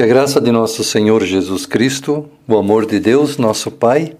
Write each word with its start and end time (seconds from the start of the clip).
Que 0.00 0.04
a 0.04 0.06
graça 0.06 0.40
de 0.40 0.50
nosso 0.50 0.82
Senhor 0.82 1.22
Jesus 1.24 1.66
Cristo, 1.66 2.26
o 2.48 2.56
amor 2.56 2.86
de 2.86 2.98
Deus, 2.98 3.36
nosso 3.36 3.70
Pai, 3.70 4.16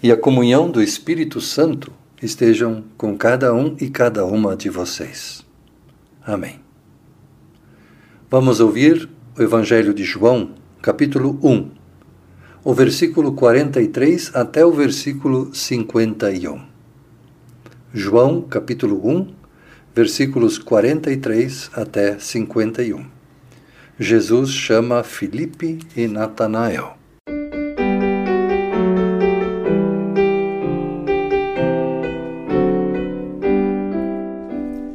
e 0.00 0.12
a 0.12 0.16
comunhão 0.16 0.70
do 0.70 0.80
Espírito 0.80 1.40
Santo 1.40 1.90
estejam 2.22 2.84
com 2.96 3.16
cada 3.16 3.52
um 3.52 3.74
e 3.80 3.90
cada 3.90 4.24
uma 4.24 4.54
de 4.54 4.70
vocês. 4.70 5.44
Amém. 6.24 6.60
Vamos 8.30 8.60
ouvir 8.60 9.08
o 9.36 9.42
Evangelho 9.42 9.92
de 9.92 10.04
João, 10.04 10.50
capítulo 10.80 11.36
1, 11.42 11.68
o 12.62 12.72
versículo 12.72 13.32
43 13.32 14.36
até 14.36 14.64
o 14.64 14.70
versículo 14.70 15.52
51. 15.52 16.60
João, 17.92 18.40
capítulo 18.40 19.04
1, 19.04 19.34
versículos 19.92 20.58
43 20.58 21.72
até 21.74 22.20
51. 22.20 23.13
Jesus 23.98 24.50
chama 24.52 25.04
Filipe 25.04 25.78
e 25.96 26.08
Natanael. 26.08 26.94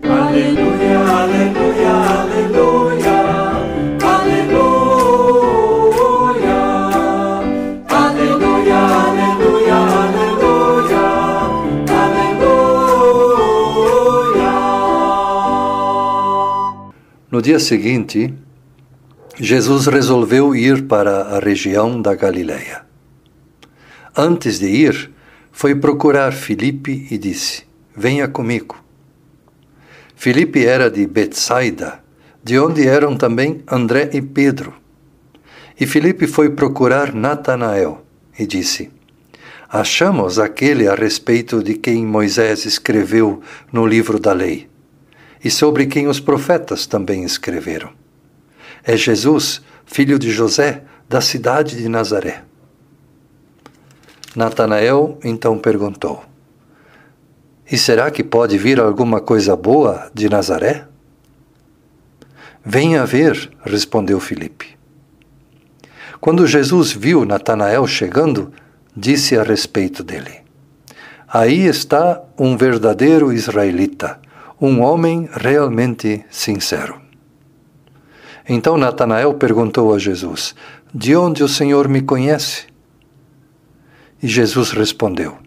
Aleluia, 0.03 0.99
aleluia, 0.99 1.93
aleluia. 2.19 3.17
Aleluia. 4.03 4.99
Aleluia, 7.87 8.79
aleluia, 9.07 9.79
aleluia. 10.03 11.05
Aleluia. 14.43 14.53
No 17.31 17.41
dia 17.41 17.59
seguinte, 17.59 18.33
Jesus 19.41 19.87
resolveu 19.87 20.53
ir 20.53 20.85
para 20.85 21.21
a 21.21 21.39
região 21.39 22.01
da 22.01 22.13
Galileia. 22.13 22.81
Antes 24.13 24.59
de 24.59 24.67
ir, 24.67 25.11
foi 25.49 25.73
procurar 25.73 26.33
Filipe 26.33 27.07
e 27.09 27.17
disse: 27.17 27.63
Venha 27.95 28.27
comigo. 28.27 28.75
Filipe 30.13 30.65
era 30.65 30.91
de 30.91 31.07
Betsaida, 31.07 32.03
de 32.43 32.59
onde 32.59 32.85
eram 32.85 33.15
também 33.15 33.63
André 33.65 34.09
e 34.11 34.21
Pedro. 34.21 34.73
E 35.79 35.85
Filipe 35.85 36.27
foi 36.27 36.49
procurar 36.49 37.13
Natanael 37.13 38.03
e 38.37 38.45
disse: 38.45 38.91
Achamos 39.69 40.37
aquele 40.37 40.85
a 40.85 40.95
respeito 40.95 41.63
de 41.63 41.75
quem 41.75 42.05
Moisés 42.05 42.65
escreveu 42.65 43.41
no 43.71 43.87
livro 43.87 44.19
da 44.19 44.33
lei, 44.33 44.67
e 45.41 45.49
sobre 45.49 45.85
quem 45.85 46.09
os 46.09 46.19
profetas 46.19 46.85
também 46.85 47.23
escreveram 47.23 47.98
é 48.83 48.95
Jesus, 48.95 49.61
filho 49.85 50.17
de 50.17 50.31
José, 50.31 50.83
da 51.07 51.21
cidade 51.21 51.75
de 51.75 51.89
Nazaré. 51.89 52.43
Natanael 54.35 55.17
então 55.23 55.57
perguntou: 55.57 56.23
E 57.69 57.77
será 57.77 58.11
que 58.11 58.23
pode 58.23 58.57
vir 58.57 58.79
alguma 58.79 59.19
coisa 59.19 59.55
boa 59.55 60.11
de 60.13 60.29
Nazaré? 60.29 60.85
Venha 62.63 63.05
ver, 63.05 63.49
respondeu 63.65 64.19
Filipe. 64.19 64.77
Quando 66.21 66.45
Jesus 66.45 66.91
viu 66.91 67.25
Natanael 67.25 67.87
chegando, 67.87 68.53
disse 68.95 69.37
a 69.37 69.43
respeito 69.43 70.03
dele: 70.03 70.41
Aí 71.27 71.65
está 71.65 72.21
um 72.37 72.55
verdadeiro 72.55 73.33
israelita, 73.33 74.19
um 74.61 74.81
homem 74.81 75.29
realmente 75.31 76.23
sincero. 76.29 77.08
Então 78.51 78.77
Natanael 78.77 79.35
perguntou 79.35 79.93
a 79.93 79.99
Jesus: 79.99 80.55
De 80.91 81.15
onde 81.15 81.43
o 81.43 81.47
Senhor 81.47 81.87
me 81.87 82.01
conhece? 82.01 82.65
E 84.23 84.27
Jesus 84.27 84.71
respondeu: 84.71 85.37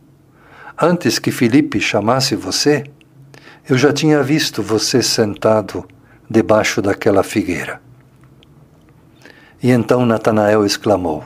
Antes 0.80 1.18
que 1.18 1.32
Filipe 1.32 1.80
chamasse 1.80 2.36
você, 2.36 2.84
eu 3.68 3.76
já 3.76 3.92
tinha 3.92 4.22
visto 4.22 4.62
você 4.62 5.02
sentado 5.02 5.84
debaixo 6.30 6.80
daquela 6.80 7.24
figueira. 7.24 7.82
E 9.60 9.72
então 9.72 10.06
Natanael 10.06 10.64
exclamou: 10.64 11.24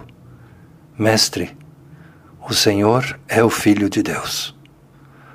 Mestre, 0.98 1.54
o 2.48 2.54
Senhor 2.54 3.20
é 3.28 3.44
o 3.44 3.50
Filho 3.50 3.90
de 3.90 4.02
Deus. 4.02 4.56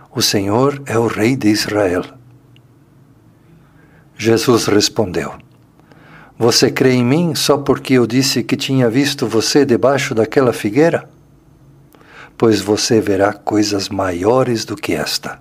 O 0.10 0.24
Senhor 0.24 0.82
é 0.88 0.98
o 0.98 1.06
Rei 1.06 1.36
de 1.36 1.50
Israel. 1.50 2.04
Jesus 4.18 4.66
respondeu: 4.66 5.51
você 6.42 6.72
crê 6.72 6.94
em 6.94 7.06
mim 7.06 7.36
só 7.36 7.56
porque 7.56 7.94
eu 7.94 8.08
disse 8.08 8.42
que 8.42 8.58
tinha 8.58 8.90
visto 8.90 9.28
você 9.28 9.64
debaixo 9.64 10.16
daquela 10.16 10.52
figueira? 10.52 11.08
Pois 12.36 12.60
você 12.60 13.00
verá 13.00 13.32
coisas 13.32 13.90
maiores 13.90 14.66
do 14.66 14.76
que 14.76 14.92
esta. 14.92 15.40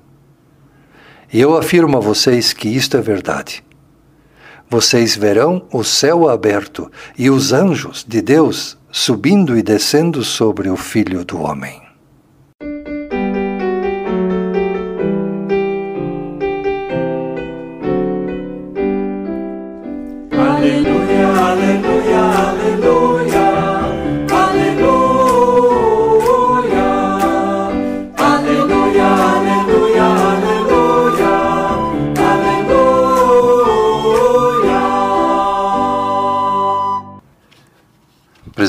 E 1.32 1.40
eu 1.40 1.56
afirmo 1.56 1.96
a 1.96 2.00
vocês 2.00 2.52
que 2.52 2.68
isto 2.68 2.98
é 2.98 3.00
verdade. 3.00 3.64
Vocês 4.68 5.16
verão 5.16 5.66
o 5.72 5.82
céu 5.82 6.28
aberto 6.28 6.92
e 7.16 7.30
os 7.30 7.54
anjos 7.54 8.04
de 8.06 8.20
Deus 8.20 8.76
subindo 8.92 9.56
e 9.56 9.62
descendo 9.62 10.22
sobre 10.22 10.68
o 10.68 10.76
Filho 10.76 11.24
do 11.24 11.40
Homem. 11.40 11.89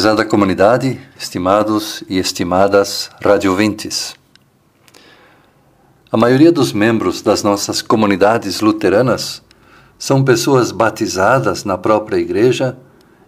Prezada 0.02 0.26
comunidade, 0.26 1.00
estimados 1.16 2.04
e 2.10 2.18
estimadas 2.18 3.12
radiovintes. 3.24 4.16
A 6.12 6.18
maioria 6.18 6.52
dos 6.52 6.74
membros 6.74 7.22
das 7.22 7.44
nossas 7.44 7.84
comunidades 7.84 8.62
luteranas 8.62 9.44
são 10.00 10.24
pessoas 10.24 10.72
batizadas 10.72 11.66
na 11.66 11.78
própria 11.78 12.18
igreja 12.18 12.76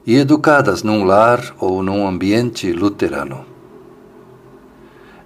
e 0.03 0.15
educadas 0.15 0.81
num 0.81 1.03
lar 1.03 1.53
ou 1.59 1.83
num 1.83 2.07
ambiente 2.07 2.73
luterano. 2.73 3.45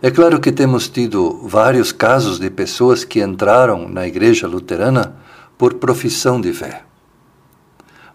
É 0.02 0.12
claro 0.12 0.42
que 0.42 0.52
temos 0.52 0.90
tido 0.90 1.48
vários 1.48 1.94
casos 1.94 2.40
de 2.40 2.50
pessoas 2.50 3.06
que 3.06 3.22
entraram 3.22 3.88
na 3.88 4.06
igreja 4.06 4.48
luterana 4.48 5.16
por 5.58 5.76
profissão 5.76 6.42
de 6.42 6.52
fé. 6.52 6.84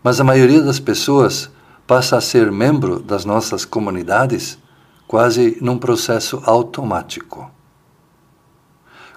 Mas 0.03 0.21
a 0.21 0.25
maioria 0.25 0.60
das 0.60 0.78
pessoas 0.78 1.50
passa 1.87 2.16
a 2.16 2.20
ser 2.20 2.50
membro 2.50 3.00
das 3.00 3.25
nossas 3.25 3.65
comunidades 3.65 4.59
quase 5.06 5.59
num 5.60 5.78
processo 5.78 6.43
automático. 6.44 7.50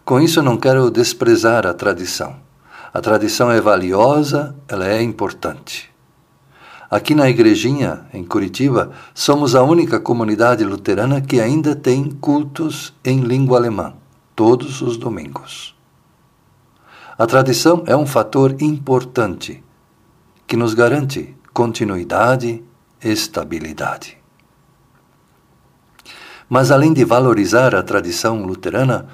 Com 0.04 0.20
isso, 0.20 0.42
não 0.42 0.58
quero 0.58 0.92
desprezar 0.92 1.66
a 1.66 1.74
tradição. 1.74 2.36
A 2.94 3.02
tradição 3.02 3.50
é 3.50 3.60
valiosa, 3.60 4.56
ela 4.68 4.88
é 4.88 5.02
importante. 5.02 5.94
Aqui 6.90 7.16
na 7.16 7.30
Igrejinha, 7.30 8.06
em 8.14 8.24
Curitiba, 8.24 8.92
somos 9.14 9.56
a 9.56 9.64
única 9.64 10.00
comunidade 10.00 10.64
luterana 10.64 11.20
que 11.20 11.42
ainda 11.42 11.76
tem 11.76 12.10
cultos 12.10 12.94
em 13.04 13.22
língua 13.22 13.58
alemã, 13.58 13.94
todos 14.36 14.82
os 14.82 14.96
domingos. 14.96 15.76
A 17.18 17.26
tradição 17.26 17.84
é 17.88 17.96
um 17.96 18.06
fator 18.06 18.56
importante 18.62 19.64
que 20.46 20.56
nos 20.56 20.74
garante 20.74 21.35
continuidade 21.56 22.62
estabilidade. 23.02 24.18
Mas 26.50 26.70
além 26.70 26.92
de 26.92 27.06
valorizar 27.06 27.74
a 27.74 27.82
tradição 27.82 28.44
luterana, 28.44 29.08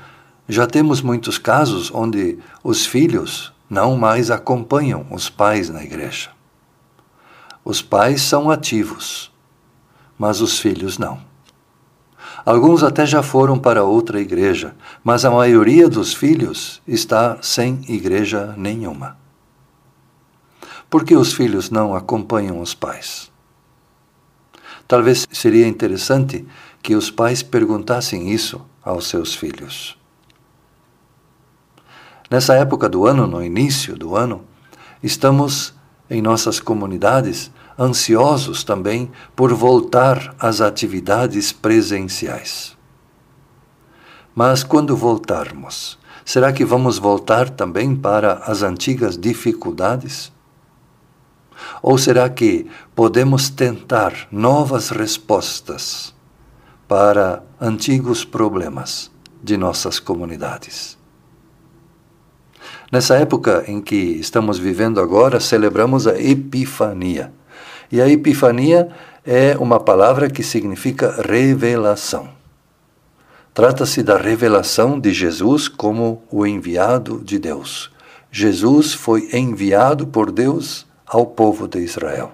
já 0.50 0.66
temos 0.66 1.04
muitos 1.04 1.38
casos 1.38 1.92
onde 1.94 2.40
os 2.64 2.84
filhos 2.84 3.54
não 3.70 3.96
mais 3.96 4.32
acompanham 4.32 5.06
os 5.12 5.30
pais 5.30 5.70
na 5.70 5.84
igreja. 5.84 6.32
Os 7.64 7.80
pais 7.80 8.24
são 8.24 8.50
ativos, 8.50 9.32
mas 10.18 10.42
os 10.42 10.58
filhos 10.58 10.98
não. 10.98 11.22
Alguns 12.44 12.82
até 12.82 13.06
já 13.06 13.22
foram 13.22 13.60
para 13.60 13.84
outra 13.84 14.20
igreja, 14.20 14.76
mas 15.04 15.24
a 15.26 15.30
maioria 15.30 15.88
dos 15.88 16.12
filhos 16.12 16.82
está 16.88 17.38
sem 17.40 17.86
igreja 17.88 18.56
nenhuma. 18.58 19.21
Por 20.92 21.06
que 21.06 21.16
os 21.16 21.32
filhos 21.32 21.70
não 21.70 21.96
acompanham 21.96 22.60
os 22.60 22.76
pais? 22.76 23.32
Talvez 24.86 25.26
seria 25.32 25.66
interessante 25.66 26.46
que 26.84 26.98
os 26.98 27.10
pais 27.10 27.42
perguntassem 27.42 28.30
isso 28.30 28.62
aos 28.84 29.08
seus 29.08 29.34
filhos. 29.34 29.98
Nessa 32.30 32.56
época 32.56 32.90
do 32.90 33.08
ano, 33.08 33.26
no 33.26 33.42
início 33.42 33.96
do 33.96 34.18
ano, 34.18 34.44
estamos 35.02 35.74
em 36.10 36.22
nossas 36.22 36.60
comunidades 36.60 37.50
ansiosos 37.80 38.66
também 38.66 39.10
por 39.34 39.54
voltar 39.54 40.36
às 40.38 40.60
atividades 40.60 41.54
presenciais. 41.54 42.76
Mas 44.36 44.62
quando 44.62 44.98
voltarmos, 44.98 45.98
será 46.26 46.52
que 46.52 46.66
vamos 46.66 46.98
voltar 46.98 47.50
também 47.50 47.96
para 47.96 48.34
as 48.46 48.62
antigas 48.62 49.18
dificuldades? 49.18 50.34
Ou 51.81 51.98
será 51.98 52.30
que 52.30 52.68
podemos 52.96 53.50
tentar 53.50 54.28
novas 54.31 54.90
respostas 54.90 56.13
para 56.88 57.44
antigos 57.60 58.24
problemas 58.25 59.12
de 59.44 59.58
nossas 59.58 60.00
comunidades? 60.00 60.98
Nessa 62.92 63.16
época 63.16 63.63
em 63.68 63.80
que 63.81 63.96
estamos 63.96 64.60
vivendo 64.60 65.00
agora, 65.00 65.40
celebramos 65.40 66.08
a 66.08 66.19
Epifania. 66.22 67.31
E 67.90 68.02
a 68.02 68.10
Epifania 68.10 68.90
é 69.25 69.56
uma 69.58 69.80
palavra 69.80 70.30
que 70.30 70.44
significa 70.44 71.22
revelação. 71.22 72.30
Trata-se 73.54 74.02
da 74.04 74.18
revelação 74.18 75.00
de 75.00 75.13
Jesus 75.13 75.68
como 75.68 76.24
o 76.31 76.46
enviado 76.46 77.22
de 77.24 77.38
Deus. 77.38 77.92
Jesus 78.31 78.94
foi 78.94 79.30
enviado 79.34 80.08
por 80.08 80.31
Deus 80.31 80.86
ao 81.12 81.25
povo 81.25 81.68
de 81.68 81.80
Israel. 81.80 82.31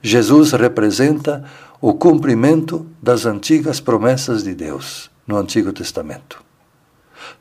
Jesus 0.00 0.52
representa 0.52 1.44
o 1.80 1.92
cumprimento 1.92 2.86
das 3.02 3.26
antigas 3.26 3.80
promessas 3.80 4.44
de 4.44 4.54
Deus 4.54 5.10
no 5.26 5.36
Antigo 5.36 5.72
Testamento. 5.72 6.40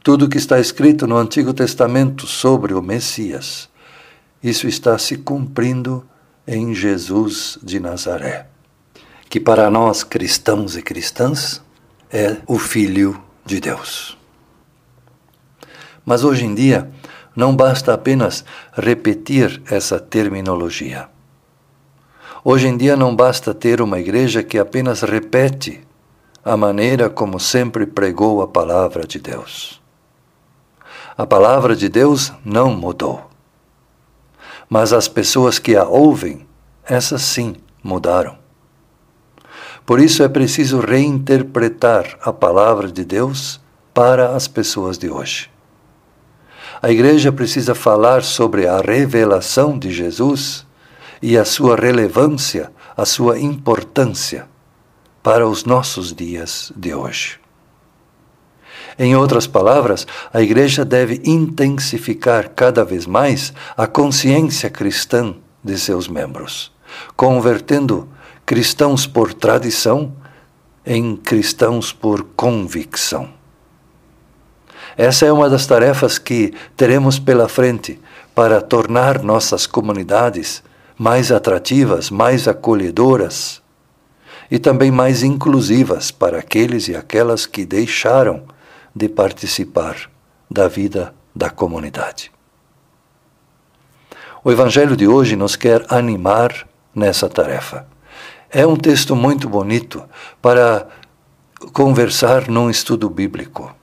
Tudo 0.04 0.28
que 0.28 0.40
está 0.40 0.60
escrito 0.60 1.06
no 1.06 1.18
Antigo 1.18 1.54
Testamento 1.54 2.26
sobre 2.26 2.74
o 2.74 2.82
Messias, 2.82 3.70
isso 4.42 4.68
está 4.68 4.98
se 4.98 5.18
cumprindo 5.18 6.04
em 6.48 6.74
Jesus 6.74 7.60
de 7.62 7.80
Nazaré, 7.80 8.48
que 9.30 9.40
para 9.40 9.70
nós 9.70 10.04
cristãos 10.04 10.76
e 10.76 10.82
cristãs 10.82 11.62
é 12.12 12.38
o 12.48 12.58
Filho 12.58 13.22
de 13.46 13.60
Deus. 13.60 14.18
Mas 16.04 16.24
hoje 16.24 16.46
em 16.46 16.56
dia, 16.56 16.90
não 17.38 17.56
basta 17.56 17.94
apenas 17.94 18.44
repetir 18.74 19.62
essa 19.70 20.00
terminologia. 20.00 21.08
Hoje 22.44 22.68
em 22.68 22.76
dia 22.76 22.96
não 22.96 23.16
basta 23.16 23.54
ter 23.54 23.80
uma 23.80 24.00
igreja 24.00 24.42
que 24.42 24.58
apenas 24.58 25.04
repete 25.04 25.82
a 26.44 26.58
maneira 26.58 27.12
como 27.12 27.40
sempre 27.40 27.86
pregou 27.86 28.42
a 28.42 28.48
palavra 28.48 29.06
de 29.06 29.20
Deus. 29.20 29.80
A 31.16 31.28
palavra 31.28 31.76
de 31.76 31.88
Deus 31.88 32.34
não 32.44 32.74
mudou. 32.74 33.30
Mas 34.68 34.92
as 34.92 35.08
pessoas 35.08 35.60
que 35.60 35.76
a 35.76 35.86
ouvem, 35.86 36.48
essas 36.84 37.22
sim 37.22 37.56
mudaram. 37.84 38.36
Por 39.86 40.00
isso 40.00 40.24
é 40.24 40.28
preciso 40.28 40.80
reinterpretar 40.80 42.18
a 42.20 42.34
palavra 42.34 42.92
de 42.92 43.06
Deus 43.06 43.62
para 43.94 44.36
as 44.36 44.48
pessoas 44.48 44.98
de 44.98 45.08
hoje. 45.08 45.52
A 46.82 46.92
igreja 46.92 47.32
precisa 47.32 47.74
falar 47.74 48.24
sobre 48.24 48.68
a 48.68 48.80
revelação 48.80 49.78
de 49.78 49.92
Jesus 49.92 50.66
e 51.22 51.38
a 51.38 51.44
sua 51.44 51.76
relevância, 51.76 52.72
a 52.96 53.06
sua 53.06 53.40
importância 53.40 54.48
para 55.24 55.48
os 55.48 55.66
nossos 55.66 56.14
dias 56.14 56.72
de 56.76 56.94
hoje. 56.94 57.40
Em 59.00 59.16
outras 59.16 59.46
palavras, 59.46 60.08
a 60.34 60.42
igreja 60.42 60.86
deve 60.86 61.22
intensificar 61.24 62.50
cada 62.50 62.84
vez 62.84 63.06
mais 63.06 63.54
a 63.76 63.86
consciência 63.86 64.70
cristã 64.70 65.36
de 65.64 65.78
seus 65.78 66.08
membros, 66.08 66.72
convertendo 67.16 68.08
cristãos 68.46 69.06
por 69.06 69.34
tradição 69.34 70.16
em 70.86 71.16
cristãos 71.16 71.92
por 71.92 72.24
convicção. 72.36 73.37
Essa 74.98 75.28
é 75.28 75.32
uma 75.32 75.48
das 75.48 75.68
tarefas 75.68 76.18
que 76.18 76.56
teremos 76.76 77.20
pela 77.20 77.48
frente 77.48 78.02
para 78.34 78.60
tornar 78.60 79.22
nossas 79.22 79.68
comunidades 79.68 80.64
mais 80.98 81.32
atrativas, 81.32 82.10
mais 82.10 82.48
acolhedoras 82.48 83.62
e 84.50 84.58
também 84.58 84.90
mais 84.90 85.22
inclusivas 85.22 86.10
para 86.10 86.40
aqueles 86.40 86.88
e 86.88 86.96
aquelas 86.96 87.46
que 87.46 87.64
deixaram 87.64 88.44
de 88.96 89.08
participar 89.08 90.10
da 90.50 90.68
vida 90.68 91.14
da 91.36 91.52
comunidade. 91.52 92.32
O 94.44 94.52
Evangelho 94.52 94.96
de 94.96 95.08
hoje 95.08 95.36
nos 95.36 95.56
quer 95.56 95.86
animar 95.90 96.68
nessa 96.96 97.30
tarefa. 97.30 97.86
É 98.50 98.66
um 98.66 98.76
texto 98.76 99.16
muito 99.16 99.48
bonito 99.48 100.04
para 100.42 100.88
conversar 101.74 102.48
num 102.48 102.70
estudo 102.70 103.08
bíblico. 103.10 103.77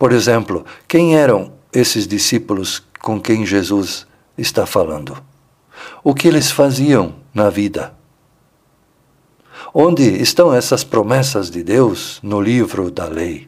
Por 0.00 0.12
exemplo, 0.12 0.64
quem 0.88 1.14
eram 1.14 1.52
esses 1.70 2.08
discípulos 2.08 2.82
com 3.02 3.20
quem 3.20 3.44
Jesus 3.44 4.06
está 4.38 4.64
falando? 4.64 5.14
O 6.02 6.14
que 6.14 6.26
eles 6.26 6.50
faziam 6.50 7.16
na 7.34 7.50
vida? 7.50 7.92
Onde 9.74 10.04
estão 10.04 10.54
essas 10.54 10.82
promessas 10.82 11.50
de 11.50 11.62
Deus 11.62 12.18
no 12.22 12.40
livro 12.40 12.90
da 12.90 13.04
lei? 13.04 13.46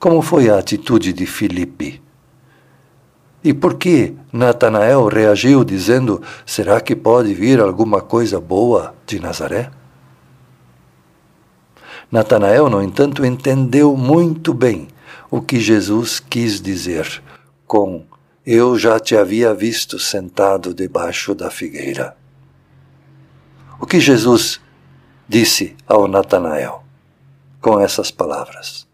Como 0.00 0.20
foi 0.20 0.50
a 0.50 0.58
atitude 0.58 1.12
de 1.12 1.26
Filipe? 1.26 2.02
E 3.44 3.54
por 3.54 3.74
que 3.74 4.16
Natanael 4.32 5.06
reagiu 5.06 5.62
dizendo: 5.62 6.20
será 6.44 6.80
que 6.80 6.96
pode 6.96 7.32
vir 7.34 7.60
alguma 7.60 8.00
coisa 8.00 8.40
boa 8.40 8.96
de 9.06 9.20
Nazaré? 9.20 9.70
Natanael, 12.10 12.68
no 12.68 12.82
entanto, 12.82 13.24
entendeu 13.24 13.96
muito 13.96 14.52
bem 14.52 14.88
o 15.30 15.40
que 15.40 15.60
Jesus 15.60 16.18
quis 16.18 16.60
dizer 16.60 17.22
com 17.66 18.04
Eu 18.44 18.76
já 18.76 18.98
te 18.98 19.16
havia 19.16 19.54
visto 19.54 19.96
sentado 19.96 20.74
debaixo 20.74 21.36
da 21.36 21.50
figueira. 21.50 22.16
O 23.78 23.86
que 23.86 24.00
Jesus 24.00 24.60
disse 25.28 25.76
ao 25.86 26.08
Natanael 26.08 26.82
com 27.60 27.78
essas 27.78 28.10
palavras? 28.10 28.88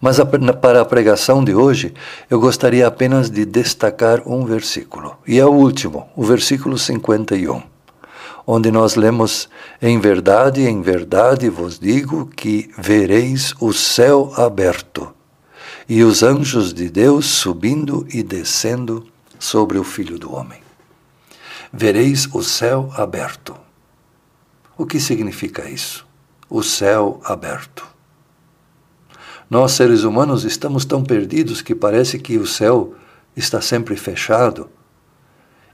Mas 0.00 0.18
para 0.60 0.80
a 0.80 0.84
pregação 0.84 1.44
de 1.44 1.54
hoje, 1.54 1.94
eu 2.28 2.40
gostaria 2.40 2.86
apenas 2.86 3.30
de 3.30 3.44
destacar 3.44 4.22
um 4.26 4.44
versículo, 4.44 5.16
e 5.26 5.38
é 5.38 5.46
o 5.46 5.52
último, 5.52 6.08
o 6.16 6.24
versículo 6.24 6.76
51 6.76 7.75
onde 8.46 8.70
nós 8.70 8.94
lemos: 8.94 9.48
Em 9.82 9.98
verdade, 9.98 10.62
em 10.62 10.80
verdade 10.80 11.50
vos 11.50 11.78
digo 11.78 12.26
que 12.26 12.70
vereis 12.78 13.52
o 13.60 13.72
céu 13.72 14.32
aberto 14.36 15.12
e 15.88 16.02
os 16.02 16.22
anjos 16.22 16.72
de 16.72 16.88
Deus 16.88 17.26
subindo 17.26 18.06
e 18.12 18.22
descendo 18.22 19.06
sobre 19.38 19.78
o 19.78 19.84
Filho 19.84 20.18
do 20.18 20.34
Homem. 20.34 20.60
Vereis 21.72 22.28
o 22.32 22.42
céu 22.42 22.90
aberto. 22.96 23.56
O 24.78 24.86
que 24.86 25.00
significa 25.00 25.68
isso? 25.68 26.06
O 26.48 26.62
céu 26.62 27.20
aberto. 27.24 27.86
Nós, 29.48 29.72
seres 29.72 30.02
humanos, 30.02 30.44
estamos 30.44 30.84
tão 30.84 31.04
perdidos 31.04 31.62
que 31.62 31.74
parece 31.74 32.18
que 32.18 32.36
o 32.36 32.46
céu 32.46 32.94
está 33.36 33.60
sempre 33.60 33.96
fechado 33.96 34.68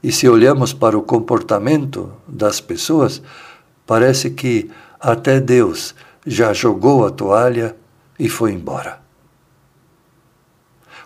e 0.03 0.11
se 0.11 0.27
olhamos 0.27 0.73
para 0.73 0.97
o 0.97 1.01
comportamento 1.01 2.11
das 2.27 2.59
pessoas, 2.59 3.21
parece 3.87 4.31
que 4.31 4.69
até 4.99 5.39
Deus 5.39 5.95
já 6.25 6.51
jogou 6.51 7.05
a 7.05 7.09
toalha 7.09 7.75
e 8.19 8.27
foi 8.27 8.51
embora. 8.51 9.01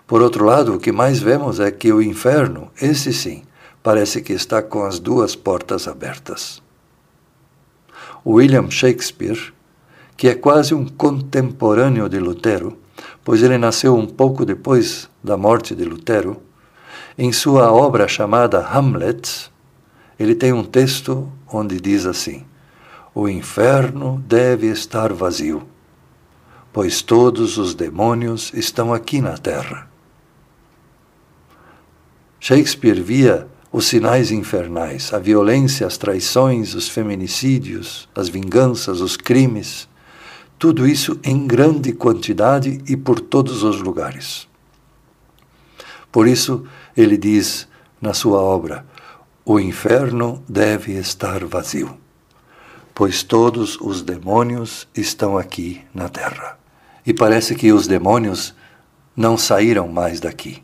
Por 0.07 0.21
outro 0.21 0.45
lado, 0.45 0.73
o 0.73 0.79
que 0.79 0.91
mais 0.91 1.19
vemos 1.19 1.59
é 1.59 1.69
que 1.69 1.91
o 1.91 2.01
inferno, 2.01 2.71
esse 2.81 3.13
sim, 3.13 3.43
parece 3.83 4.21
que 4.21 4.33
está 4.33 4.61
com 4.61 4.83
as 4.83 4.99
duas 4.99 5.35
portas 5.35 5.87
abertas. 5.87 6.61
William 8.25 8.69
Shakespeare, 8.69 9.53
que 10.15 10.27
é 10.27 10.33
quase 10.35 10.73
um 10.73 10.85
contemporâneo 10.85 12.09
de 12.09 12.19
Lutero, 12.19 12.77
pois 13.23 13.43
ele 13.43 13.57
nasceu 13.57 13.95
um 13.95 14.07
pouco 14.07 14.43
depois 14.45 15.09
da 15.23 15.37
morte 15.37 15.75
de 15.75 15.83
Lutero, 15.83 16.41
em 17.17 17.31
sua 17.31 17.71
obra 17.71 18.07
chamada 18.07 18.59
Hamlet, 18.59 19.51
ele 20.19 20.35
tem 20.35 20.53
um 20.53 20.63
texto 20.63 21.31
onde 21.51 21.79
diz 21.79 22.05
assim: 22.05 22.45
O 23.13 23.27
inferno 23.27 24.23
deve 24.27 24.67
estar 24.67 25.13
vazio, 25.13 25.63
pois 26.71 27.01
todos 27.01 27.57
os 27.57 27.73
demônios 27.73 28.51
estão 28.53 28.93
aqui 28.93 29.21
na 29.21 29.37
terra. 29.37 29.89
Shakespeare 32.39 33.01
via 33.01 33.47
os 33.71 33.87
sinais 33.87 34.31
infernais, 34.31 35.13
a 35.13 35.19
violência, 35.19 35.85
as 35.85 35.97
traições, 35.97 36.73
os 36.73 36.87
feminicídios, 36.87 38.07
as 38.15 38.29
vinganças, 38.29 39.01
os 39.01 39.17
crimes, 39.17 39.87
tudo 40.57 40.87
isso 40.87 41.19
em 41.23 41.45
grande 41.45 41.91
quantidade 41.91 42.81
e 42.87 42.97
por 42.97 43.19
todos 43.19 43.63
os 43.63 43.81
lugares. 43.81 44.46
Por 46.11 46.27
isso, 46.27 46.65
ele 46.95 47.17
diz: 47.17 47.67
na 48.01 48.13
sua 48.13 48.41
obra: 48.41 48.85
O 49.45 49.59
inferno 49.59 50.43
deve 50.47 50.93
estar 50.93 51.43
vazio, 51.45 51.97
pois 52.93 53.23
todos 53.23 53.79
os 53.81 54.01
demônios 54.01 54.87
estão 54.95 55.37
aqui 55.37 55.81
na 55.93 56.09
terra. 56.09 56.57
E 57.05 57.13
parece 57.13 57.55
que 57.55 57.71
os 57.71 57.87
demônios 57.87 58.53
não 59.15 59.37
saíram 59.37 59.87
mais 59.87 60.19
daqui. 60.19 60.61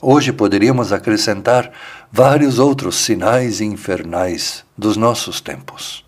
Hoje 0.00 0.32
poderíamos 0.32 0.92
acrescentar 0.92 1.72
vários 2.10 2.58
outros 2.58 2.96
sinais 2.96 3.60
infernais 3.60 4.64
dos 4.76 4.96
nossos 4.96 5.40
tempos: 5.40 6.04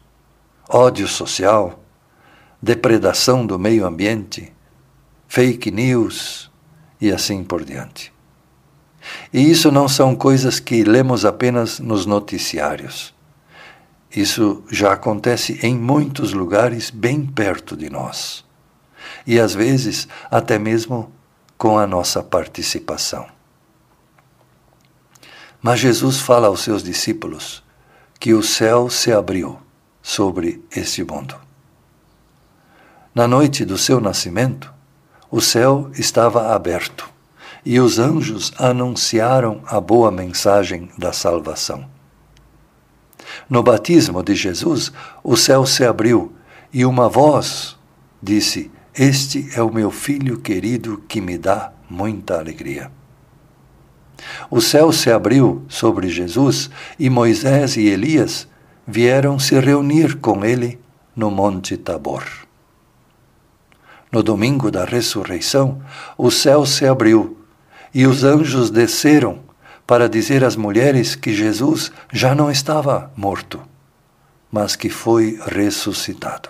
ódio 0.68 1.08
social, 1.08 1.82
depredação 2.62 3.44
do 3.44 3.58
meio 3.58 3.86
ambiente, 3.86 4.52
fake 5.26 5.70
news 5.70 6.50
e 7.00 7.10
assim 7.10 7.42
por 7.42 7.64
diante. 7.64 8.12
E 9.33 9.50
isso 9.50 9.71
não 9.71 9.88
são 9.88 10.14
coisas 10.14 10.61
que 10.61 10.83
lemos 10.85 11.25
apenas 11.25 11.78
nos 11.78 12.07
noticiários. 12.07 13.14
Isso 14.14 14.64
já 14.71 14.92
acontece 14.92 15.59
em 15.62 15.76
muitos 15.76 16.33
lugares 16.33 16.90
bem 16.90 17.25
perto 17.25 17.76
de 17.76 17.88
nós. 17.88 18.45
E 19.26 19.38
às 19.38 19.54
vezes 19.54 20.09
até 20.30 20.59
mesmo 20.59 21.12
com 21.57 21.78
a 21.78 21.87
nossa 21.87 22.23
participação. 22.23 23.26
Mas 25.62 25.80
Jesus 25.80 26.19
fala 26.19 26.49
aos 26.49 26.61
seus 26.61 26.83
discípulos 26.83 27.62
que 28.19 28.35
o 28.35 28.42
céu 28.42 28.90
se 28.90 29.12
abriu 29.12 29.59
sobre 30.02 30.62
este 30.75 31.04
mundo. 31.04 31.37
Na 33.14 33.28
noite 33.28 33.64
do 33.64 33.76
seu 33.76 34.00
nascimento, 34.00 34.73
o 35.30 35.40
céu 35.40 35.90
estava 35.95 36.54
aberto 36.54 37.11
e 37.64 37.78
os 37.78 37.98
anjos 37.98 38.52
anunciaram 38.58 39.60
a 39.66 39.80
boa 39.80 40.10
mensagem 40.10 40.90
da 40.96 41.12
salvação. 41.12 41.88
No 43.48 43.62
batismo 43.62 44.22
de 44.22 44.34
Jesus, 44.34 44.92
o 45.22 45.36
céu 45.36 45.66
se 45.66 45.84
abriu 45.84 46.32
e 46.72 46.84
uma 46.84 47.08
voz 47.08 47.76
disse: 48.22 48.70
Este 48.94 49.48
é 49.54 49.62
o 49.62 49.72
meu 49.72 49.90
filho 49.90 50.38
querido 50.38 51.02
que 51.08 51.20
me 51.20 51.36
dá 51.36 51.72
muita 51.88 52.38
alegria. 52.38 52.90
O 54.50 54.60
céu 54.60 54.92
se 54.92 55.10
abriu 55.10 55.64
sobre 55.68 56.08
Jesus 56.08 56.70
e 56.98 57.08
Moisés 57.08 57.76
e 57.76 57.86
Elias 57.86 58.46
vieram 58.86 59.38
se 59.38 59.58
reunir 59.58 60.16
com 60.16 60.44
ele 60.44 60.78
no 61.14 61.30
Monte 61.30 61.76
Tabor. 61.76 62.24
No 64.12 64.22
domingo 64.22 64.70
da 64.70 64.84
ressurreição, 64.84 65.80
o 66.18 66.30
céu 66.30 66.66
se 66.66 66.84
abriu 66.86 67.39
e 67.92 68.06
os 68.06 68.25
anjos 68.25 68.70
desceram 68.70 69.40
para 69.87 70.09
dizer 70.09 70.44
às 70.44 70.54
mulheres 70.54 71.16
que 71.16 71.35
Jesus 71.35 71.90
já 72.12 72.35
não 72.35 72.50
estava 72.50 73.11
morto, 73.16 73.61
mas 74.50 74.76
que 74.76 74.88
foi 74.88 75.40
ressuscitado. 75.47 76.49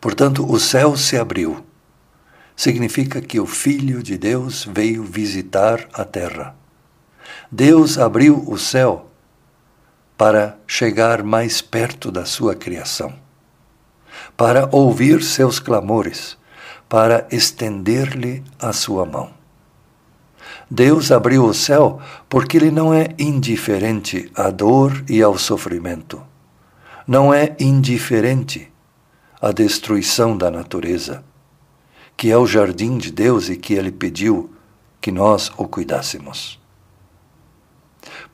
Portanto, 0.00 0.44
o 0.50 0.58
céu 0.58 0.96
se 0.96 1.16
abriu. 1.16 1.64
Significa 2.54 3.20
que 3.20 3.40
o 3.40 3.46
Filho 3.46 4.02
de 4.02 4.18
Deus 4.18 4.68
veio 4.70 5.02
visitar 5.04 5.88
a 5.92 6.04
terra. 6.04 6.54
Deus 7.50 7.98
abriu 7.98 8.44
o 8.46 8.58
céu 8.58 9.10
para 10.18 10.58
chegar 10.66 11.22
mais 11.22 11.62
perto 11.62 12.10
da 12.10 12.24
sua 12.24 12.54
criação, 12.54 13.14
para 14.36 14.68
ouvir 14.70 15.22
seus 15.22 15.58
clamores 15.58 16.36
para 16.92 17.26
estender-lhe 17.32 18.44
a 18.60 18.70
sua 18.70 19.06
mão. 19.06 19.30
Deus 20.70 21.10
abriu 21.10 21.46
o 21.46 21.54
céu 21.54 21.98
porque 22.28 22.58
Ele 22.58 22.70
não 22.70 22.92
é 22.92 23.14
indiferente 23.18 24.30
à 24.34 24.50
dor 24.50 25.02
e 25.08 25.22
ao 25.22 25.38
sofrimento. 25.38 26.22
Não 27.06 27.32
é 27.32 27.56
indiferente 27.58 28.70
à 29.40 29.52
destruição 29.52 30.36
da 30.36 30.50
natureza, 30.50 31.24
que 32.14 32.30
é 32.30 32.36
o 32.36 32.46
jardim 32.46 32.98
de 32.98 33.10
Deus 33.10 33.48
e 33.48 33.56
que 33.56 33.72
Ele 33.72 33.90
pediu 33.90 34.50
que 35.00 35.10
nós 35.10 35.50
o 35.56 35.66
cuidássemos. 35.66 36.60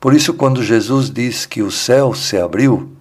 Por 0.01 0.13
isso, 0.13 0.33
quando 0.33 0.61
Jesus 0.61 1.09
diz 1.09 1.45
que 1.45 1.61
o 1.61 1.71
céu 1.71 2.13
se 2.13 2.37
abriu, 2.37 2.91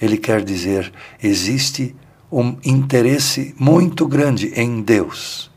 Ele 0.00 0.18
quer 0.18 0.42
dizer: 0.42 0.92
existe 1.22 1.94
um 2.38 2.58
interesse 2.62 3.54
muito 3.58 4.06
grande 4.06 4.52
em 4.60 4.82
Deus, 4.82 5.50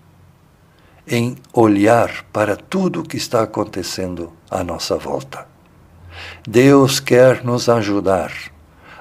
em 1.05 1.35
olhar 1.51 2.23
para 2.31 2.55
tudo 2.55 3.01
o 3.01 3.03
que 3.03 3.17
está 3.17 3.43
acontecendo 3.43 4.31
à 4.49 4.63
nossa 4.63 4.95
volta. 4.95 5.45
Deus 6.47 7.01
quer 7.01 7.43
nos 7.43 7.67
ajudar 7.67 8.31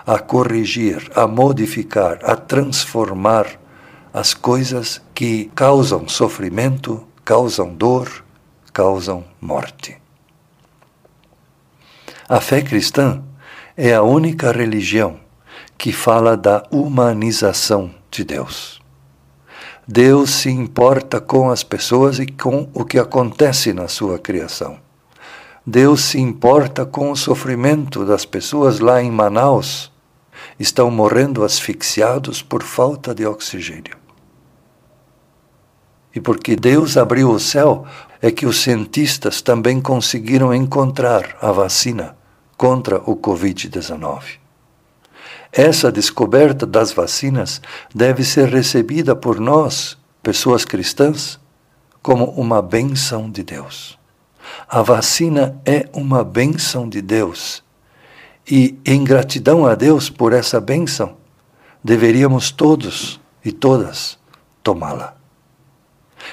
a 0.05 0.19
corrigir, 0.19 1.09
a 1.15 1.29
modificar, 1.29 2.19
a 2.25 2.35
transformar 2.35 3.47
as 4.13 4.35
coisas 4.35 5.01
que 5.15 5.49
causam 5.55 6.09
sofrimento, 6.09 7.07
causam 7.25 7.73
dor, 7.73 8.25
causam 8.73 9.25
morte. 9.41 9.97
A 12.29 12.41
fé 12.41 12.61
cristã 12.61 13.23
é 13.77 13.95
a 13.95 14.03
única 14.03 14.51
religião 14.51 15.28
que 15.79 15.93
fala 15.93 16.37
da 16.37 16.65
humanização 16.73 17.95
de 18.11 18.25
Deus. 18.25 18.83
Deus 19.87 20.31
se 20.31 20.51
importa 20.51 21.21
com 21.21 21.51
as 21.51 21.63
pessoas 21.63 22.19
e 22.19 22.27
com 22.27 22.69
o 22.75 22.85
que 22.85 22.99
acontece 22.99 23.73
na 23.73 23.87
sua 23.87 24.19
criação. 24.19 24.79
Deus 25.65 26.03
se 26.03 26.19
importa 26.19 26.85
com 26.85 27.13
o 27.13 27.17
sofrimento 27.17 28.05
das 28.05 28.25
pessoas 28.25 28.81
lá 28.81 29.01
em 29.01 29.11
Manaus. 29.11 29.93
Estão 30.59 30.91
morrendo 30.91 31.45
asfixiados 31.45 32.43
por 32.43 32.65
falta 32.65 33.15
de 33.15 33.25
oxigênio. 33.25 33.97
E 36.15 36.21
porque 36.21 36.57
Deus 36.57 36.97
abriu 36.97 37.31
o 37.31 37.39
céu, 37.39 37.87
é 38.21 38.31
que 38.31 38.47
os 38.47 38.63
cientistas 38.63 39.41
também 39.41 39.81
conseguiram 39.81 40.53
encontrar 40.53 41.37
a 41.41 41.53
vacina 41.53 42.17
contra 42.57 42.99
o 43.09 43.15
Covid-19. 43.17 44.38
Essa 45.53 45.91
descoberta 45.91 46.67
das 46.67 46.93
vacinas 46.93 47.61
deve 47.95 48.23
ser 48.23 48.49
recebida 48.49 49.17
por 49.17 49.41
nós, 49.41 49.97
pessoas 50.23 50.65
cristãs, 50.65 51.41
como 52.03 52.27
uma 52.33 52.61
bênção 52.61 53.31
de 53.31 53.43
Deus. 53.43 53.99
A 54.69 54.83
vacina 54.83 55.59
é 55.65 55.89
uma 55.93 56.23
bênção 56.23 56.89
de 56.89 57.01
Deus. 57.01 57.63
E, 58.51 58.79
em 58.85 59.05
gratidão 59.05 59.67
a 59.67 59.75
Deus 59.75 60.09
por 60.09 60.33
essa 60.33 60.61
bênção, 60.61 61.17
deveríamos 61.83 62.51
todos 62.51 63.21
e 63.45 63.51
todas 63.51 64.19
tomá-la. 64.63 65.15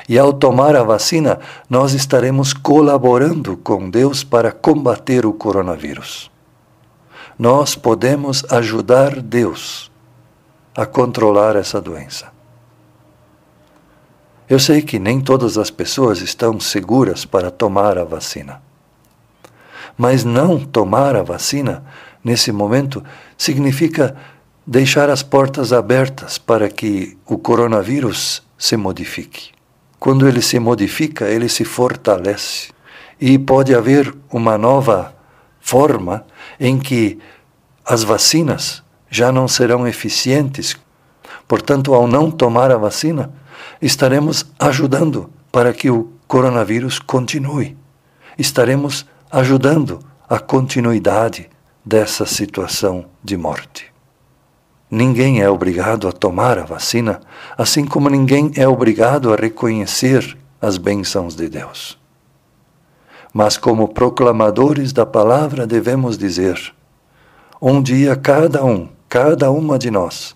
E 0.09 0.19
ao 0.19 0.33
tomar 0.33 0.75
a 0.75 0.83
vacina, 0.83 1.39
nós 1.69 1.93
estaremos 1.93 2.53
colaborando 2.53 3.55
com 3.57 3.89
Deus 3.89 4.23
para 4.23 4.51
combater 4.51 5.25
o 5.25 5.33
coronavírus 5.33 6.29
nós 7.37 7.75
podemos 7.75 8.45
ajudar 8.51 9.21
Deus 9.21 9.91
a 10.75 10.85
controlar 10.85 11.55
essa 11.55 11.81
doença. 11.81 12.33
Eu 14.47 14.59
sei 14.59 14.81
que 14.81 14.99
nem 14.99 15.19
todas 15.19 15.57
as 15.57 15.71
pessoas 15.71 16.21
estão 16.21 16.59
seguras 16.59 17.25
para 17.25 17.49
tomar 17.49 17.97
a 17.97 18.03
vacina. 18.03 18.61
Mas 19.97 20.23
não 20.23 20.59
tomar 20.59 21.15
a 21.15 21.23
vacina 21.23 21.83
nesse 22.23 22.51
momento 22.51 23.03
significa 23.37 24.15
deixar 24.65 25.09
as 25.09 25.23
portas 25.23 25.73
abertas 25.73 26.37
para 26.37 26.69
que 26.69 27.17
o 27.25 27.37
coronavírus 27.37 28.43
se 28.57 28.77
modifique. 28.77 29.49
Quando 29.99 30.27
ele 30.27 30.41
se 30.41 30.59
modifica, 30.59 31.25
ele 31.25 31.49
se 31.49 31.63
fortalece 31.63 32.69
e 33.19 33.39
pode 33.39 33.73
haver 33.73 34.13
uma 34.31 34.57
nova 34.57 35.14
forma 35.65 36.23
em 36.59 36.77
que 36.77 37.17
as 37.83 38.03
vacinas 38.03 38.83
já 39.09 39.31
não 39.31 39.47
serão 39.47 39.87
eficientes. 39.87 40.77
Portanto, 41.47 41.95
ao 41.95 42.07
não 42.07 42.29
tomar 42.29 42.71
a 42.71 42.77
vacina, 42.77 43.31
estaremos 43.81 44.45
ajudando 44.59 45.27
para 45.51 45.73
que 45.73 45.89
o 45.89 46.13
coronavírus 46.27 46.99
continue. 46.99 47.75
Estaremos 48.37 49.07
ajudando 49.31 49.99
a 50.29 50.37
continuidade 50.37 51.49
dessa 51.83 52.27
situação 52.27 53.05
de 53.23 53.35
morte. 53.35 53.91
Ninguém 54.89 55.41
é 55.41 55.49
obrigado 55.49 56.07
a 56.07 56.11
tomar 56.11 56.59
a 56.59 56.63
vacina, 56.63 57.21
assim 57.57 57.85
como 57.85 58.07
ninguém 58.07 58.51
é 58.55 58.67
obrigado 58.67 59.33
a 59.33 59.35
reconhecer 59.35 60.37
as 60.61 60.77
bênçãos 60.77 61.35
de 61.35 61.49
Deus. 61.49 62.04
Mas, 63.37 63.57
como 63.57 63.89
proclamadores 63.89 64.93
da 64.93 65.05
palavra, 65.05 65.67
devemos 65.67 66.17
dizer: 66.17 66.73
um 67.61 67.81
dia 67.81 68.15
cada 68.15 68.63
um, 68.63 68.87
cada 69.09 69.51
uma 69.51 69.77
de 69.77 69.91
nós, 69.91 70.33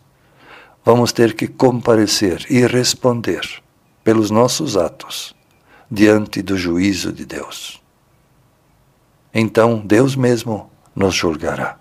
vamos 0.84 1.14
ter 1.14 1.34
que 1.34 1.48
comparecer 1.48 2.46
e 2.50 2.68
responder 2.68 3.40
pelos 4.04 4.30
nossos 4.30 4.76
atos 4.76 5.34
diante 5.90 6.42
do 6.42 6.58
juízo 6.58 7.14
de 7.14 7.26
Deus. 7.26 7.82
então 9.34 9.80
Deus 9.80 10.14
mesmo 10.14 10.70
nos 10.94 11.16
julgará. 11.16 11.78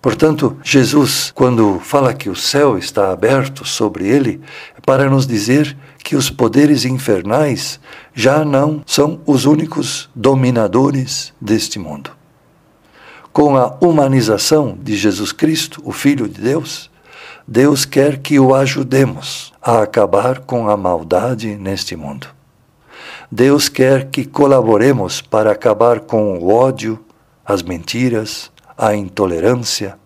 Portanto, 0.00 0.56
Jesus, 0.62 1.32
quando 1.34 1.80
fala 1.80 2.14
que 2.14 2.30
o 2.30 2.36
céu 2.36 2.78
está 2.78 3.10
aberto 3.10 3.66
sobre 3.66 4.06
ele, 4.06 4.40
é 4.76 4.80
para 4.80 5.10
nos 5.10 5.26
dizer 5.26 5.76
que 6.08 6.16
os 6.16 6.30
poderes 6.30 6.86
infernais 6.86 7.78
já 8.14 8.42
não 8.42 8.82
são 8.86 9.20
os 9.26 9.44
únicos 9.44 10.08
dominadores 10.14 11.34
deste 11.38 11.78
mundo. 11.78 12.12
Com 13.30 13.58
a 13.58 13.76
humanização 13.78 14.78
de 14.82 14.96
Jesus 14.96 15.32
Cristo, 15.32 15.82
o 15.84 15.92
Filho 15.92 16.26
de 16.26 16.40
Deus, 16.40 16.90
Deus 17.46 17.84
quer 17.84 18.20
que 18.20 18.40
o 18.40 18.54
ajudemos 18.54 19.52
a 19.60 19.82
acabar 19.82 20.38
com 20.38 20.70
a 20.70 20.78
maldade 20.78 21.56
neste 21.56 21.94
mundo. 21.94 22.26
Deus 23.30 23.68
quer 23.68 24.08
que 24.08 24.24
colaboremos 24.24 25.20
para 25.20 25.52
acabar 25.52 26.00
com 26.00 26.38
o 26.38 26.50
ódio, 26.50 26.98
as 27.44 27.62
mentiras, 27.62 28.50
a 28.78 28.96
intolerância 28.96 29.98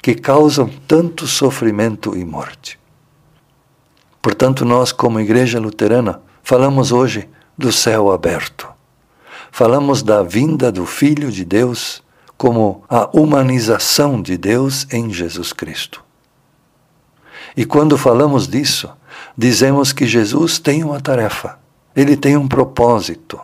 que 0.00 0.14
causam 0.14 0.70
tanto 0.86 1.26
sofrimento 1.26 2.16
e 2.16 2.24
morte. 2.24 2.78
Portanto, 4.20 4.64
nós, 4.64 4.92
como 4.92 5.20
Igreja 5.20 5.60
Luterana, 5.60 6.20
falamos 6.42 6.92
hoje 6.92 7.28
do 7.56 7.72
céu 7.72 8.10
aberto. 8.10 8.68
Falamos 9.50 10.02
da 10.02 10.22
vinda 10.22 10.70
do 10.70 10.84
Filho 10.86 11.30
de 11.32 11.44
Deus 11.44 12.02
como 12.36 12.84
a 12.88 13.08
humanização 13.12 14.22
de 14.22 14.36
Deus 14.36 14.86
em 14.92 15.10
Jesus 15.12 15.52
Cristo. 15.52 16.04
E 17.56 17.64
quando 17.64 17.98
falamos 17.98 18.46
disso, 18.46 18.88
dizemos 19.36 19.92
que 19.92 20.06
Jesus 20.06 20.58
tem 20.58 20.84
uma 20.84 21.00
tarefa, 21.00 21.58
ele 21.96 22.16
tem 22.16 22.36
um 22.36 22.46
propósito. 22.46 23.40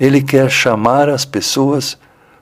Ele 0.00 0.20
quer 0.20 0.50
chamar 0.50 1.08
as 1.08 1.24
pessoas 1.24 1.96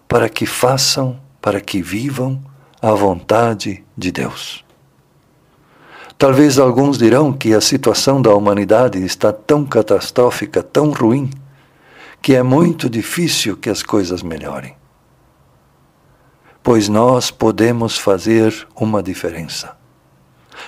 para 0.08 0.28
que 0.28 0.46
façam 0.46 1.20
para 1.46 1.60
que 1.60 1.80
vivam 1.80 2.42
a 2.82 2.90
vontade 2.92 3.84
de 3.96 4.10
Deus. 4.10 4.65
Talvez 6.18 6.58
alguns 6.58 6.96
dirão 6.96 7.30
que 7.30 7.52
a 7.52 7.61
situação 7.61 8.23
da 8.23 8.35
humanidade 8.35 9.04
está 9.04 9.32
tão 9.32 9.66
catastrófica, 9.66 10.62
tão 10.62 10.90
ruim, 10.90 11.28
que 12.23 12.35
é 12.35 12.42
muito 12.42 12.88
difícil 12.88 13.54
que 13.54 13.68
as 13.68 13.82
coisas 13.82 14.23
melhorem. 14.23 14.75
Pois 16.62 16.88
nós 16.88 17.30
podemos 17.30 17.99
fazer 17.99 18.66
uma 18.75 19.02
diferença. 19.02 19.76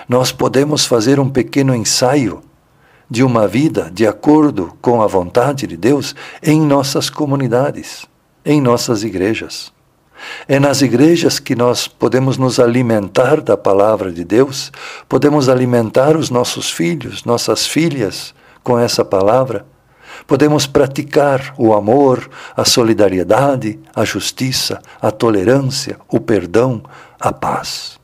Nós 0.07 0.31
podemos 0.31 0.85
fazer 0.85 1.19
um 1.19 1.27
pequeno 1.27 1.73
ensaio 1.73 2.41
de 3.09 3.23
uma 3.23 3.47
vida 3.47 3.89
de 3.91 4.05
acordo 4.05 4.77
com 4.79 5.01
a 5.01 5.07
vontade 5.07 5.65
de 5.65 5.75
Deus 5.75 6.15
em 6.43 6.61
nossas 6.61 7.09
comunidades, 7.09 8.05
em 8.45 8.61
nossas 8.61 9.03
igrejas. 9.03 9.73
É 10.47 10.59
nas 10.59 10.81
igrejas 10.81 11.39
que 11.39 11.55
nós 11.55 11.87
podemos 11.87 12.37
nos 12.37 12.59
alimentar 12.59 13.41
da 13.41 13.55
palavra 13.55 14.11
de 14.11 14.23
Deus, 14.23 14.71
podemos 15.07 15.49
alimentar 15.49 16.17
os 16.17 16.29
nossos 16.29 16.69
filhos, 16.69 17.23
nossas 17.23 17.65
filhas 17.65 18.33
com 18.63 18.77
essa 18.77 19.03
palavra. 19.05 19.65
Podemos 20.27 20.67
praticar 20.67 21.53
o 21.57 21.73
amor, 21.73 22.29
a 22.55 22.65
solidariedade, 22.65 23.79
a 23.95 24.03
justiça, 24.03 24.81
a 25.01 25.11
tolerância, 25.11 25.97
o 26.07 26.19
perdão, 26.19 26.83
a 27.19 27.31
paz. 27.31 27.99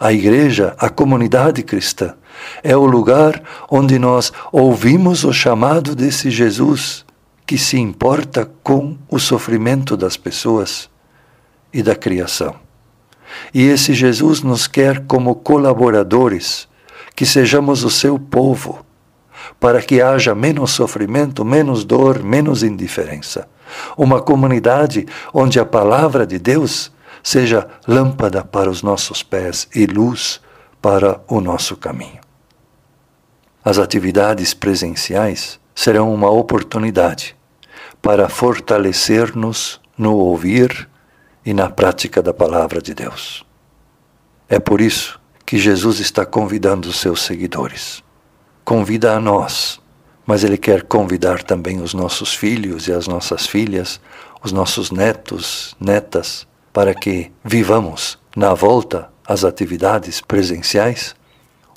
A 0.00 0.12
igreja, 0.12 0.74
a 0.78 0.88
comunidade 0.88 1.62
cristã, 1.62 2.14
é 2.62 2.76
o 2.76 2.86
lugar 2.86 3.42
onde 3.70 3.98
nós 3.98 4.32
ouvimos 4.52 5.24
o 5.24 5.32
chamado 5.32 5.94
desse 5.94 6.30
Jesus 6.30 7.04
que 7.48 7.56
se 7.56 7.78
importa 7.78 8.44
com 8.62 8.98
o 9.08 9.18
sofrimento 9.18 9.96
das 9.96 10.18
pessoas 10.18 10.90
e 11.72 11.82
da 11.82 11.96
criação. 11.96 12.56
E 13.54 13.62
esse 13.62 13.94
Jesus 13.94 14.42
nos 14.42 14.66
quer 14.66 15.06
como 15.06 15.34
colaboradores, 15.34 16.68
que 17.16 17.24
sejamos 17.24 17.84
o 17.84 17.90
seu 17.90 18.18
povo, 18.18 18.84
para 19.58 19.80
que 19.80 20.02
haja 20.02 20.34
menos 20.34 20.72
sofrimento, 20.72 21.42
menos 21.42 21.86
dor, 21.86 22.22
menos 22.22 22.62
indiferença. 22.62 23.48
Uma 23.96 24.20
comunidade 24.20 25.06
onde 25.32 25.58
a 25.58 25.64
palavra 25.64 26.26
de 26.26 26.38
Deus 26.38 26.92
seja 27.22 27.66
lâmpada 27.86 28.44
para 28.44 28.68
os 28.68 28.82
nossos 28.82 29.22
pés 29.22 29.66
e 29.74 29.86
luz 29.86 30.38
para 30.82 31.18
o 31.26 31.40
nosso 31.40 31.78
caminho. 31.78 32.20
As 33.64 33.78
atividades 33.78 34.52
presenciais 34.52 35.58
serão 35.74 36.12
uma 36.12 36.28
oportunidade 36.28 37.37
para 38.00 38.28
fortalecer-nos 38.28 39.80
no 39.96 40.14
ouvir 40.14 40.88
e 41.44 41.52
na 41.52 41.68
prática 41.68 42.22
da 42.22 42.32
palavra 42.32 42.80
de 42.80 42.94
Deus. 42.94 43.44
É 44.48 44.58
por 44.58 44.80
isso 44.80 45.20
que 45.44 45.58
Jesus 45.58 45.98
está 45.98 46.24
convidando 46.24 46.88
os 46.88 47.00
seus 47.00 47.22
seguidores. 47.22 48.02
Convida 48.64 49.14
a 49.14 49.20
nós, 49.20 49.80
mas 50.26 50.44
Ele 50.44 50.58
quer 50.58 50.82
convidar 50.82 51.42
também 51.42 51.80
os 51.80 51.94
nossos 51.94 52.34
filhos 52.34 52.86
e 52.86 52.92
as 52.92 53.08
nossas 53.08 53.46
filhas, 53.46 54.00
os 54.42 54.52
nossos 54.52 54.90
netos, 54.90 55.74
netas, 55.80 56.46
para 56.72 56.94
que 56.94 57.32
vivamos 57.42 58.18
na 58.36 58.54
volta 58.54 59.10
às 59.26 59.42
atividades 59.44 60.20
presenciais 60.20 61.16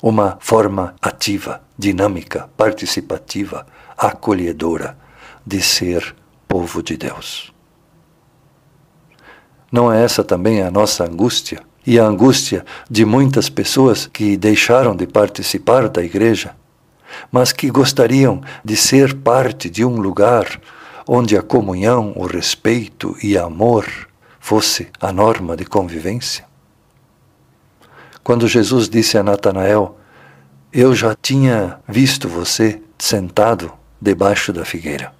uma 0.02 0.36
forma 0.40 0.94
ativa, 1.00 1.62
dinâmica, 1.78 2.48
participativa, 2.56 3.66
acolhedora 3.96 4.96
de 5.46 5.60
ser 5.60 6.14
povo 6.46 6.82
de 6.82 6.96
Deus. 6.96 7.52
Não 9.70 9.90
é 9.90 10.04
essa 10.04 10.22
também 10.22 10.62
a 10.62 10.70
nossa 10.70 11.04
angústia 11.04 11.62
e 11.86 11.98
a 11.98 12.04
angústia 12.04 12.64
de 12.90 13.04
muitas 13.04 13.48
pessoas 13.48 14.06
que 14.06 14.36
deixaram 14.36 14.94
de 14.94 15.06
participar 15.06 15.88
da 15.88 16.02
igreja, 16.02 16.54
mas 17.30 17.52
que 17.52 17.70
gostariam 17.70 18.42
de 18.64 18.76
ser 18.76 19.14
parte 19.14 19.70
de 19.70 19.84
um 19.84 19.96
lugar 19.96 20.60
onde 21.06 21.36
a 21.36 21.42
comunhão, 21.42 22.12
o 22.16 22.26
respeito 22.26 23.16
e 23.22 23.36
amor 23.36 23.86
fosse 24.38 24.88
a 25.00 25.12
norma 25.12 25.56
de 25.56 25.64
convivência? 25.64 26.44
Quando 28.22 28.46
Jesus 28.46 28.88
disse 28.88 29.18
a 29.18 29.22
Natanael: 29.22 29.98
Eu 30.72 30.94
já 30.94 31.16
tinha 31.20 31.80
visto 31.88 32.28
você 32.28 32.80
sentado 32.98 33.72
debaixo 34.00 34.52
da 34.52 34.64
figueira. 34.64 35.12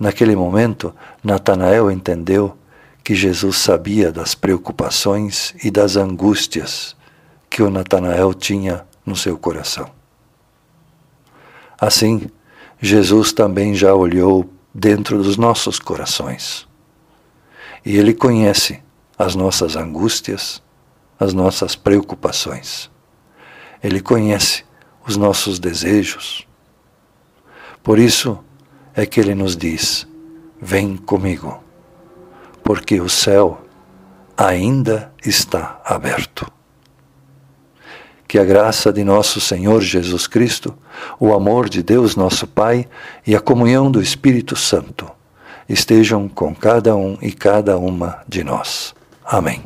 Naquele 0.00 0.34
momento, 0.34 0.94
Natanael 1.22 1.90
entendeu 1.90 2.56
que 3.04 3.14
Jesus 3.14 3.58
sabia 3.58 4.10
das 4.10 4.34
preocupações 4.34 5.54
e 5.62 5.70
das 5.70 5.94
angústias 5.94 6.96
que 7.50 7.62
o 7.62 7.70
Natanael 7.70 8.32
tinha 8.32 8.86
no 9.04 9.14
seu 9.14 9.36
coração. 9.36 9.90
Assim, 11.78 12.30
Jesus 12.80 13.30
também 13.30 13.74
já 13.74 13.94
olhou 13.94 14.50
dentro 14.74 15.22
dos 15.22 15.36
nossos 15.36 15.78
corações. 15.78 16.66
E 17.84 17.98
ele 17.98 18.14
conhece 18.14 18.82
as 19.18 19.34
nossas 19.34 19.76
angústias, 19.76 20.62
as 21.18 21.34
nossas 21.34 21.76
preocupações. 21.76 22.90
Ele 23.82 24.00
conhece 24.00 24.64
os 25.06 25.18
nossos 25.18 25.58
desejos. 25.58 26.46
Por 27.82 27.98
isso, 27.98 28.42
é 29.00 29.06
que 29.06 29.18
ele 29.18 29.34
nos 29.34 29.56
diz: 29.56 30.06
Vem 30.60 30.96
comigo, 30.96 31.62
porque 32.62 33.00
o 33.00 33.08
céu 33.08 33.62
ainda 34.36 35.12
está 35.24 35.80
aberto. 35.84 36.50
Que 38.28 38.38
a 38.38 38.44
graça 38.44 38.92
de 38.92 39.02
nosso 39.02 39.40
Senhor 39.40 39.80
Jesus 39.80 40.26
Cristo, 40.26 40.76
o 41.18 41.32
amor 41.32 41.68
de 41.68 41.82
Deus 41.82 42.14
nosso 42.14 42.46
Pai 42.46 42.86
e 43.26 43.34
a 43.34 43.40
comunhão 43.40 43.90
do 43.90 44.00
Espírito 44.00 44.54
Santo 44.54 45.10
estejam 45.68 46.28
com 46.28 46.54
cada 46.54 46.94
um 46.94 47.18
e 47.20 47.32
cada 47.32 47.76
uma 47.78 48.22
de 48.28 48.44
nós. 48.44 48.94
Amém. 49.24 49.62